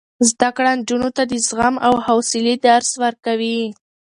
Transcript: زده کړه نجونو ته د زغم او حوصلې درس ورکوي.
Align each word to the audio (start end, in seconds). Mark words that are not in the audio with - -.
زده 0.29 0.49
کړه 0.55 0.71
نجونو 0.79 1.09
ته 1.15 1.23
د 1.31 1.33
زغم 1.47 1.75
او 1.87 1.93
حوصلې 2.05 2.55
درس 2.67 2.91
ورکوي. 3.03 3.59